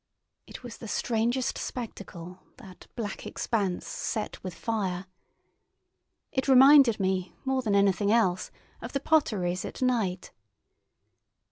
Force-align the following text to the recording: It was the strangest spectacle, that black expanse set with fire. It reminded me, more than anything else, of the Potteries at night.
It 0.47 0.63
was 0.63 0.77
the 0.77 0.87
strangest 0.87 1.59
spectacle, 1.59 2.39
that 2.57 2.87
black 2.95 3.27
expanse 3.27 3.85
set 3.87 4.43
with 4.43 4.55
fire. 4.55 5.05
It 6.31 6.47
reminded 6.47 6.99
me, 6.99 7.35
more 7.45 7.61
than 7.61 7.75
anything 7.75 8.11
else, 8.11 8.49
of 8.81 8.93
the 8.93 8.99
Potteries 8.99 9.63
at 9.63 9.79
night. 9.79 10.31